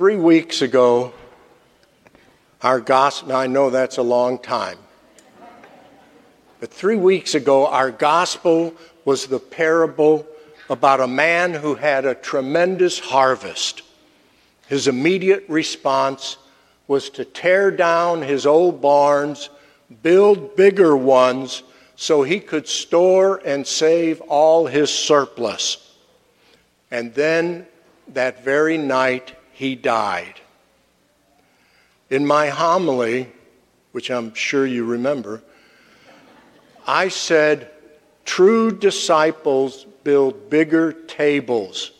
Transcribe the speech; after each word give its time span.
Three 0.00 0.16
weeks 0.16 0.62
ago, 0.62 1.12
our 2.62 2.80
gospel, 2.80 3.36
I 3.36 3.46
know 3.46 3.68
that's 3.68 3.98
a 3.98 4.02
long 4.02 4.38
time, 4.38 4.78
but 6.58 6.72
three 6.72 6.96
weeks 6.96 7.34
ago, 7.34 7.66
our 7.66 7.90
gospel 7.90 8.74
was 9.04 9.26
the 9.26 9.38
parable 9.38 10.26
about 10.70 11.00
a 11.00 11.06
man 11.06 11.52
who 11.52 11.74
had 11.74 12.06
a 12.06 12.14
tremendous 12.14 12.98
harvest. 12.98 13.82
His 14.68 14.88
immediate 14.88 15.44
response 15.50 16.38
was 16.88 17.10
to 17.10 17.26
tear 17.26 17.70
down 17.70 18.22
his 18.22 18.46
old 18.46 18.80
barns, 18.80 19.50
build 20.02 20.56
bigger 20.56 20.96
ones, 20.96 21.62
so 21.96 22.22
he 22.22 22.40
could 22.40 22.66
store 22.66 23.42
and 23.44 23.66
save 23.66 24.22
all 24.22 24.64
his 24.66 24.90
surplus. 24.90 25.94
And 26.90 27.12
then 27.12 27.66
that 28.14 28.42
very 28.42 28.78
night, 28.78 29.36
he 29.60 29.74
died. 29.74 30.40
In 32.08 32.26
my 32.26 32.48
homily, 32.48 33.30
which 33.92 34.10
I'm 34.10 34.32
sure 34.32 34.64
you 34.64 34.86
remember, 34.86 35.42
I 36.86 37.08
said, 37.08 37.70
True 38.24 38.70
disciples 38.70 39.84
build 40.02 40.48
bigger 40.48 40.94
tables, 40.94 41.90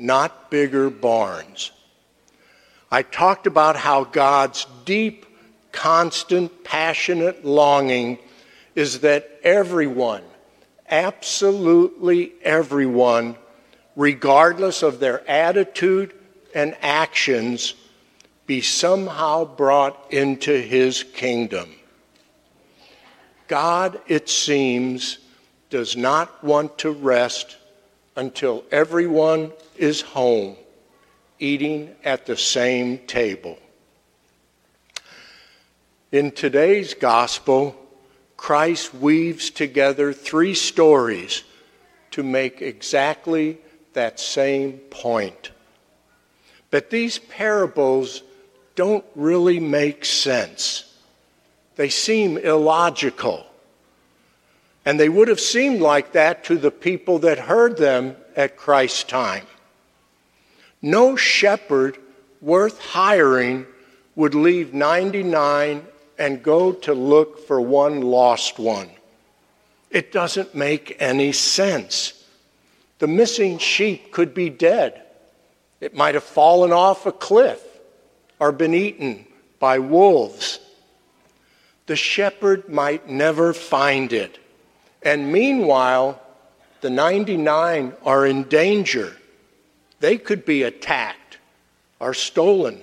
not 0.00 0.50
bigger 0.50 0.90
barns. 0.90 1.70
I 2.90 3.02
talked 3.02 3.46
about 3.46 3.76
how 3.76 4.02
God's 4.02 4.66
deep, 4.84 5.26
constant, 5.70 6.64
passionate 6.64 7.44
longing 7.44 8.18
is 8.74 8.98
that 9.02 9.30
everyone, 9.44 10.24
absolutely 10.90 12.32
everyone, 12.42 13.36
regardless 13.94 14.82
of 14.82 14.98
their 14.98 15.22
attitude 15.30 16.12
and 16.56 16.74
actions, 16.80 17.74
be 18.46 18.62
somehow 18.62 19.44
brought 19.44 20.10
into 20.10 20.58
his 20.58 21.02
kingdom. 21.02 21.70
God, 23.46 24.00
it 24.06 24.30
seems, 24.30 25.18
does 25.68 25.98
not 25.98 26.42
want 26.42 26.78
to 26.78 26.90
rest 26.90 27.58
until 28.16 28.64
everyone 28.72 29.52
is 29.76 30.00
home 30.00 30.56
eating 31.38 31.94
at 32.02 32.24
the 32.24 32.38
same 32.38 32.98
table. 33.06 33.58
In 36.10 36.30
today's 36.30 36.94
gospel, 36.94 37.76
Christ 38.38 38.94
weaves 38.94 39.50
together 39.50 40.14
three 40.14 40.54
stories 40.54 41.44
to 42.12 42.22
make 42.22 42.62
exactly 42.62 43.58
that 43.92 44.18
same 44.18 44.78
point. 44.88 45.50
But 46.76 46.90
these 46.90 47.18
parables 47.18 48.22
don't 48.74 49.02
really 49.14 49.58
make 49.58 50.04
sense. 50.04 50.84
They 51.76 51.88
seem 51.88 52.36
illogical. 52.36 53.46
And 54.84 55.00
they 55.00 55.08
would 55.08 55.28
have 55.28 55.40
seemed 55.40 55.80
like 55.80 56.12
that 56.12 56.44
to 56.44 56.58
the 56.58 56.70
people 56.70 57.20
that 57.20 57.38
heard 57.38 57.78
them 57.78 58.14
at 58.36 58.58
Christ's 58.58 59.04
time. 59.04 59.46
No 60.82 61.16
shepherd 61.16 61.96
worth 62.42 62.78
hiring 62.78 63.64
would 64.14 64.34
leave 64.34 64.74
99 64.74 65.82
and 66.18 66.42
go 66.42 66.72
to 66.72 66.92
look 66.92 67.46
for 67.46 67.58
one 67.58 68.02
lost 68.02 68.58
one. 68.58 68.90
It 69.90 70.12
doesn't 70.12 70.54
make 70.54 70.94
any 71.00 71.32
sense. 71.32 72.22
The 72.98 73.08
missing 73.08 73.56
sheep 73.56 74.12
could 74.12 74.34
be 74.34 74.50
dead. 74.50 75.05
It 75.80 75.94
might 75.94 76.14
have 76.14 76.24
fallen 76.24 76.72
off 76.72 77.06
a 77.06 77.12
cliff 77.12 77.62
or 78.38 78.52
been 78.52 78.74
eaten 78.74 79.26
by 79.58 79.78
wolves. 79.78 80.60
The 81.86 81.96
shepherd 81.96 82.68
might 82.68 83.08
never 83.08 83.52
find 83.52 84.12
it. 84.12 84.38
And 85.02 85.32
meanwhile, 85.32 86.20
the 86.80 86.90
99 86.90 87.92
are 88.04 88.26
in 88.26 88.44
danger. 88.44 89.16
They 90.00 90.18
could 90.18 90.44
be 90.44 90.62
attacked 90.62 91.38
or 92.00 92.12
stolen. 92.12 92.80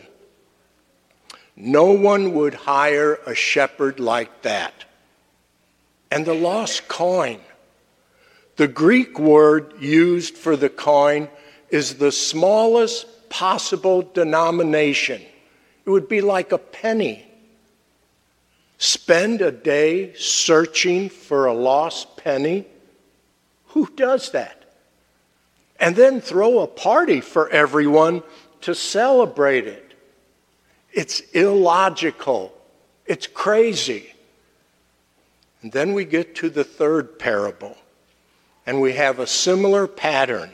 No 1.55 1.91
one 1.91 2.33
would 2.33 2.53
hire 2.53 3.19
a 3.25 3.35
shepherd 3.35 3.99
like 3.99 4.41
that. 4.41 4.85
And 6.09 6.25
the 6.25 6.33
lost 6.33 6.87
coin. 6.87 7.39
The 8.55 8.67
Greek 8.67 9.19
word 9.19 9.73
used 9.79 10.37
for 10.37 10.55
the 10.55 10.69
coin 10.69 11.27
is 11.73 11.95
the 11.95 12.11
smallest 12.11 13.29
possible 13.29 14.03
denomination. 14.03 15.19
It 15.85 15.89
would 15.89 16.07
be 16.07 16.21
like 16.21 16.51
a 16.51 16.59
penny. 16.59 17.25
Spend 18.77 19.41
a 19.41 19.51
day 19.51 20.13
searching 20.13 21.09
for 21.09 21.47
a 21.47 21.53
lost 21.53 22.15
penny? 22.15 22.67
Who 23.69 23.89
does 23.95 24.33
that? 24.33 24.63
And 25.79 25.95
then 25.95 26.21
throw 26.21 26.59
a 26.59 26.67
party 26.67 27.21
for 27.21 27.49
everyone 27.49 28.21
to 28.61 28.75
celebrate 28.75 29.65
it. 29.65 29.95
It's 30.91 31.21
illogical. 31.31 32.53
It's 33.07 33.25
crazy. 33.25 34.13
And 35.63 35.71
then 35.71 35.93
we 35.93 36.05
get 36.05 36.35
to 36.35 36.51
the 36.51 36.63
third 36.63 37.17
parable 37.17 37.75
and 38.67 38.79
we 38.79 38.93
have 38.93 39.17
a 39.17 39.25
similar 39.25 39.87
pattern. 39.87 40.51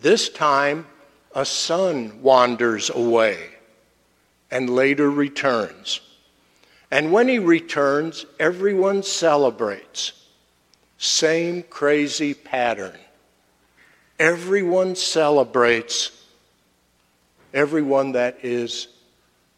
This 0.00 0.28
time, 0.28 0.86
a 1.34 1.44
son 1.44 2.22
wanders 2.22 2.90
away 2.90 3.50
and 4.50 4.70
later 4.70 5.10
returns. 5.10 6.00
And 6.90 7.12
when 7.12 7.26
he 7.26 7.38
returns, 7.38 8.24
everyone 8.38 9.02
celebrates. 9.02 10.12
Same 10.98 11.62
crazy 11.64 12.34
pattern. 12.34 12.96
Everyone 14.18 14.94
celebrates, 14.94 16.24
everyone 17.52 18.12
that 18.12 18.38
is, 18.44 18.86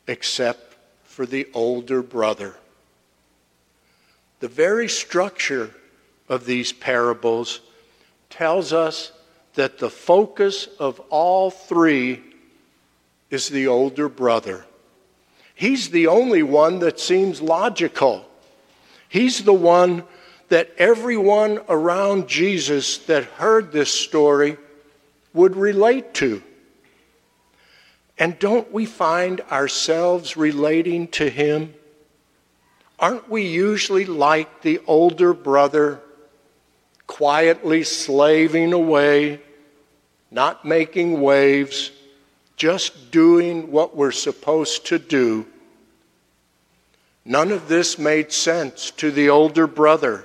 except 0.07 0.77
for 1.05 1.27
the 1.27 1.47
older 1.53 2.03
brother. 2.03 2.57
The 4.41 4.49
very 4.49 4.89
structure 4.89 5.75
of 6.29 6.47
these 6.47 6.73
parables 6.73 7.61
tells 8.31 8.73
us 8.73 9.13
that 9.57 9.79
the 9.79 9.91
focus 9.91 10.69
of 10.79 11.01
all 11.11 11.51
three 11.51 12.23
is 13.31 13.49
the 13.49 13.67
older 13.67 14.09
brother. 14.09 14.65
He's 15.55 15.91
the 15.91 16.07
only 16.07 16.43
one 16.43 16.79
that 16.79 17.01
seems 17.01 17.43
logical. 17.43 18.25
He's 19.09 19.45
the 19.45 19.55
one 19.55 20.05
that 20.49 20.71
everyone 20.79 21.61
around 21.69 22.29
Jesus 22.29 22.99
that 22.99 23.25
heard 23.25 23.73
this 23.73 23.93
story 23.93 24.59
would 25.33 25.57
relate 25.57 26.15
to. 26.15 26.43
And 28.19 28.39
don't 28.39 28.73
we 28.73 28.87
find 28.87 29.41
ourselves 29.43 30.37
relating 30.37 31.09
to 31.09 31.29
him? 31.29 31.75
Aren't 32.99 33.29
we 33.29 33.43
usually 33.43 34.07
like 34.07 34.63
the 34.63 34.81
older 34.87 35.35
brother 35.35 36.01
quietly 37.07 37.85
slaving 37.85 38.73
away, 38.73 39.41
not 40.31 40.65
making 40.65 41.21
waves, 41.21 41.91
just 42.57 43.11
doing 43.11 43.71
what 43.71 43.97
we're 43.97 44.13
supposed 44.13 44.87
to 44.87 44.99
do. 44.99 45.47
None 47.25 47.51
of 47.51 47.69
this 47.69 47.99
made 47.99 48.33
sense 48.33 48.91
to 48.93 49.11
the 49.11 49.29
older 49.29 49.67
brother, 49.67 50.25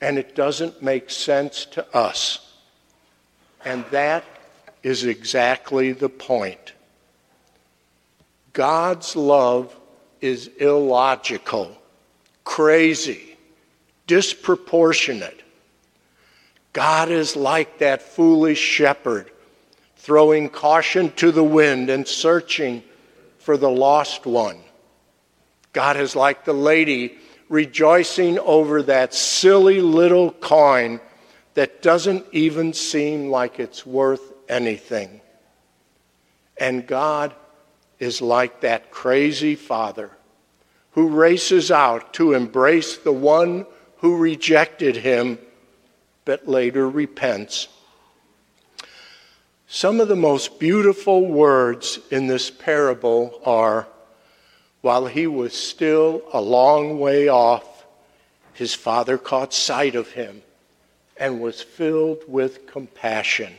and 0.00 0.18
it 0.18 0.34
doesn't 0.34 0.82
make 0.82 1.10
sense 1.10 1.64
to 1.66 1.96
us. 1.96 2.54
And 3.64 3.84
that 3.90 4.24
is 4.82 5.04
exactly 5.04 5.92
the 5.92 6.08
point. 6.08 6.72
God's 8.52 9.14
love 9.14 9.76
is 10.20 10.48
illogical, 10.58 11.76
crazy, 12.44 13.36
disproportionate. 14.06 15.42
God 16.72 17.10
is 17.10 17.36
like 17.36 17.78
that 17.78 18.02
foolish 18.02 18.58
shepherd, 18.58 19.30
throwing 19.96 20.48
caution 20.48 21.12
to 21.12 21.32
the 21.32 21.44
wind 21.44 21.90
and 21.90 22.06
searching 22.06 22.82
for 23.38 23.56
the 23.56 23.70
lost 23.70 24.26
one. 24.26 24.58
God 25.72 25.96
is 25.96 26.14
like 26.14 26.44
the 26.44 26.52
lady 26.52 27.18
rejoicing 27.48 28.38
over 28.38 28.82
that 28.82 29.12
silly 29.12 29.80
little 29.80 30.30
coin 30.30 31.00
that 31.54 31.82
doesn't 31.82 32.24
even 32.32 32.72
seem 32.72 33.30
like 33.30 33.58
it's 33.58 33.84
worth 33.84 34.32
anything. 34.48 35.20
And 36.56 36.86
God 36.86 37.34
is 37.98 38.22
like 38.22 38.60
that 38.60 38.90
crazy 38.90 39.56
father 39.56 40.10
who 40.92 41.08
races 41.08 41.70
out 41.70 42.14
to 42.14 42.34
embrace 42.34 42.98
the 42.98 43.12
one 43.12 43.66
who 43.98 44.16
rejected 44.16 44.96
him 44.96 45.38
but 46.30 46.46
later 46.46 46.88
repents. 46.88 47.66
Some 49.66 49.98
of 49.98 50.06
the 50.06 50.14
most 50.14 50.60
beautiful 50.60 51.26
words 51.26 51.98
in 52.12 52.28
this 52.28 52.52
parable 52.52 53.40
are 53.44 53.88
while 54.80 55.06
he 55.06 55.26
was 55.26 55.52
still 55.52 56.22
a 56.32 56.40
long 56.40 57.00
way 57.00 57.26
off, 57.26 57.84
his 58.54 58.76
father 58.76 59.18
caught 59.18 59.52
sight 59.52 59.96
of 59.96 60.12
him 60.12 60.42
and 61.16 61.40
was 61.40 61.60
filled 61.60 62.22
with 62.28 62.64
compassion. 62.64 63.52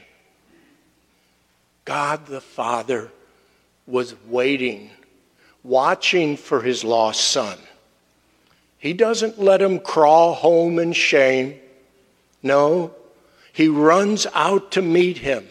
God 1.84 2.26
the 2.26 2.40
Father 2.40 3.12
was 3.86 4.16
waiting, 4.28 4.92
watching 5.62 6.38
for 6.38 6.62
his 6.62 6.86
lost 6.86 7.20
son. 7.20 7.58
He 8.78 8.94
doesn't 8.94 9.40
let 9.40 9.62
him 9.62 9.82
crawl 9.82 10.36
home 10.36 10.80
in 10.80 10.94
shame. 10.94 11.60
No, 12.44 12.94
he 13.54 13.68
runs 13.68 14.26
out 14.34 14.72
to 14.72 14.82
meet 14.82 15.20
him 15.20 15.48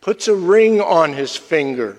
puts 0.00 0.26
a 0.26 0.34
ring 0.34 0.80
on 0.80 1.12
his 1.12 1.36
finger, 1.36 1.98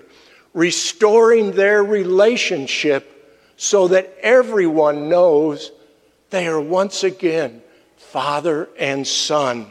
restoring 0.52 1.52
their 1.52 1.84
relationship 1.84 3.38
so 3.56 3.86
that 3.86 4.12
everyone 4.20 5.08
knows 5.08 5.70
they 6.30 6.48
are 6.48 6.60
once 6.60 7.04
again 7.04 7.62
father 7.96 8.68
and 8.76 9.06
son. 9.06 9.70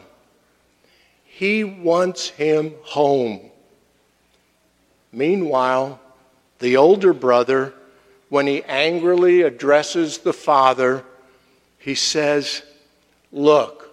He 1.25 1.65
wants 1.65 2.29
him 2.29 2.75
home. 2.83 3.41
Meanwhile, 5.11 5.99
the 6.59 6.77
older 6.77 7.11
brother, 7.11 7.73
when 8.29 8.47
he 8.47 8.63
angrily 8.63 9.41
addresses 9.41 10.19
the 10.19 10.31
father, 10.31 11.03
he 11.77 11.95
says, 11.95 12.61
Look, 13.33 13.88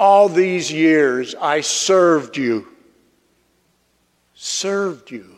all 0.00 0.28
these 0.28 0.72
years 0.72 1.36
I 1.36 1.60
served 1.60 2.36
you 2.36 2.66
served 4.40 5.10
you. 5.10 5.36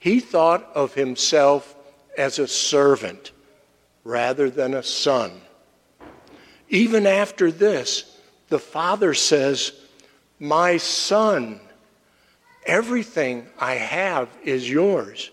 He 0.00 0.18
thought 0.18 0.68
of 0.74 0.94
himself 0.94 1.76
as 2.18 2.40
a 2.40 2.48
servant 2.48 3.30
rather 4.02 4.50
than 4.50 4.74
a 4.74 4.82
son. 4.82 5.40
Even 6.68 7.06
after 7.06 7.52
this, 7.52 8.18
the 8.48 8.58
father 8.58 9.14
says, 9.14 9.72
My 10.40 10.78
son, 10.78 11.60
everything 12.66 13.46
I 13.60 13.74
have 13.74 14.28
is 14.42 14.68
yours. 14.68 15.30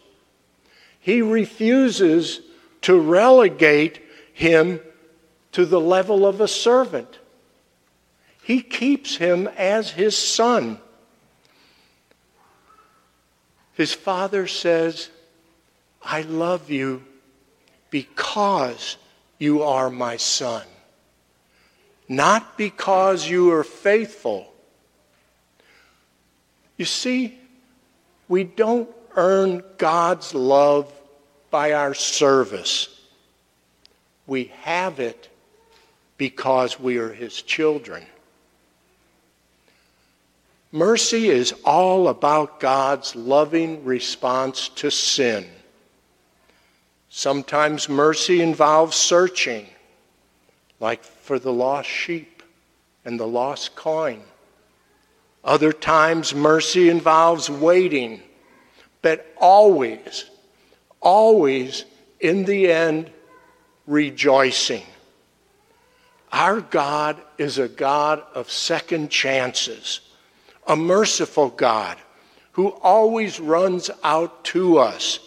He 0.99 1.23
refuses 1.23 2.39
to 2.81 2.99
relegate 2.99 3.99
him 4.31 4.79
to 5.53 5.65
the 5.65 5.81
level 5.81 6.27
of 6.27 6.39
a 6.39 6.47
servant. 6.47 7.17
He 8.43 8.61
keeps 8.61 9.15
him 9.15 9.47
as 9.57 9.91
his 9.91 10.17
son. 10.17 10.79
His 13.73 13.93
father 13.93 14.47
says, 14.47 15.09
I 16.03 16.21
love 16.21 16.69
you 16.69 17.03
because 17.89 18.97
you 19.39 19.63
are 19.63 19.89
my 19.89 20.17
son, 20.17 20.63
not 22.09 22.57
because 22.57 23.27
you 23.27 23.51
are 23.51 23.63
faithful. 23.63 24.53
You 26.77 26.85
see, 26.85 27.37
we 28.27 28.43
don't 28.43 28.89
earn 29.15 29.63
God's 29.77 30.35
love 30.35 30.91
by 31.49 31.73
our 31.73 31.93
service. 31.93 32.89
We 34.27 34.51
have 34.61 34.99
it 34.99 35.29
because 36.17 36.79
we 36.79 36.97
are 36.97 37.13
His 37.13 37.41
children. 37.41 38.05
Mercy 40.73 41.29
is 41.29 41.53
all 41.63 42.07
about 42.07 42.59
God's 42.59 43.15
loving 43.15 43.85
response 43.85 44.69
to 44.69 44.89
sin. 44.89 45.45
Sometimes 47.09 47.87
mercy 47.87 48.41
involves 48.41 48.95
searching, 48.95 49.67
like 50.79 51.03
for 51.03 51.37
the 51.37 51.53
lost 51.53 51.87
sheep 51.87 52.41
and 53.05 53.19
the 53.19 53.27
lost 53.27 53.75
coin. 53.75 54.21
Other 55.43 55.71
times, 55.73 56.33
mercy 56.33 56.89
involves 56.89 57.51
waiting, 57.51 58.23
but 59.03 59.31
always, 59.37 60.25
always, 61.01 61.85
in 62.19 62.45
the 62.45 62.71
end, 62.71 63.11
rejoicing. 63.85 64.85
Our 66.31 66.61
God 66.61 67.21
is 67.37 67.59
a 67.59 67.67
God 67.67 68.23
of 68.33 68.49
second 68.49 69.11
chances 69.11 69.99
a 70.67 70.75
merciful 70.75 71.49
God 71.49 71.97
who 72.53 72.69
always 72.69 73.39
runs 73.39 73.89
out 74.03 74.43
to 74.45 74.77
us, 74.77 75.19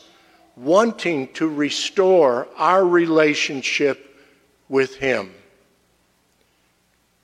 wanting 0.56 1.32
to 1.34 1.48
restore 1.48 2.48
our 2.56 2.84
relationship 2.84 4.22
with 4.68 4.94
Him. 4.96 5.34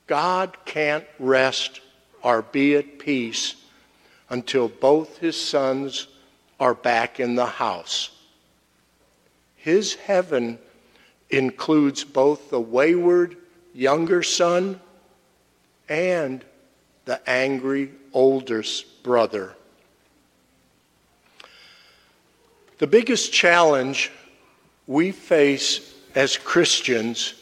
God 0.06 0.56
can't 0.64 1.06
rest 1.18 1.80
or 2.22 2.42
be 2.42 2.76
at 2.76 2.98
peace 2.98 3.54
until 4.28 4.68
both 4.68 5.18
His 5.18 5.40
sons 5.40 6.08
are 6.58 6.74
back 6.74 7.20
in 7.20 7.34
the 7.34 7.46
house. 7.46 8.10
His 9.56 9.94
heaven 9.94 10.58
includes 11.30 12.04
both 12.04 12.50
the 12.50 12.60
wayward 12.60 13.36
younger 13.72 14.22
son 14.22 14.80
and 15.88 16.44
the 17.04 17.20
angry 17.28 17.90
older 18.12 18.62
brother. 19.02 19.54
The 22.78 22.86
biggest 22.86 23.32
challenge 23.32 24.10
we 24.86 25.12
face 25.12 25.94
as 26.14 26.36
Christians, 26.36 27.34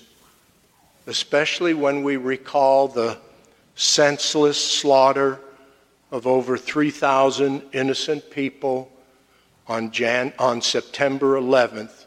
especially 1.06 1.74
when 1.74 2.02
we 2.02 2.16
recall 2.16 2.88
the 2.88 3.18
senseless 3.74 4.62
slaughter 4.62 5.40
of 6.10 6.26
over 6.26 6.56
3,000 6.58 7.62
innocent 7.72 8.30
people 8.30 8.90
on, 9.66 9.90
Jan- 9.90 10.32
on 10.38 10.60
September 10.60 11.40
11th, 11.40 12.06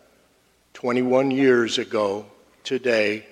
21 0.73 1.31
years 1.31 1.77
ago 1.77 2.25
today, 2.63 3.25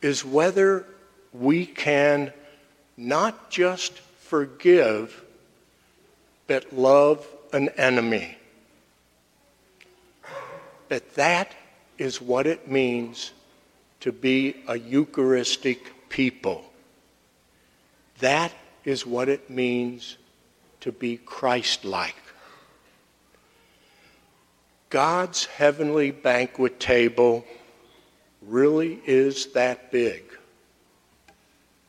is 0.00 0.24
whether 0.24 0.86
we 1.32 1.66
can 1.66 2.32
not 2.96 3.50
just 3.50 3.98
forgive, 3.98 5.24
but 6.46 6.72
love 6.72 7.26
an 7.52 7.68
enemy. 7.70 8.36
But 10.88 11.14
that 11.14 11.54
is 11.98 12.20
what 12.20 12.46
it 12.46 12.68
means 12.68 13.32
to 14.00 14.12
be 14.12 14.56
a 14.68 14.78
Eucharistic 14.78 16.08
people. 16.08 16.64
That 18.20 18.52
is 18.84 19.06
what 19.06 19.28
it 19.28 19.48
means 19.48 20.16
to 20.80 20.92
be 20.92 21.16
Christ 21.16 21.84
like. 21.84 22.16
God's 24.90 25.46
heavenly 25.46 26.10
banquet 26.10 26.78
table 26.78 27.44
really 28.42 29.00
is 29.06 29.52
that 29.52 29.90
big. 29.90 30.22